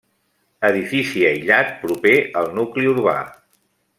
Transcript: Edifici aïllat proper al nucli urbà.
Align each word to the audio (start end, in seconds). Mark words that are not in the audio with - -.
Edifici 0.69 1.25
aïllat 1.33 1.69
proper 1.83 2.15
al 2.43 2.51
nucli 2.61 2.91
urbà. 2.97 3.17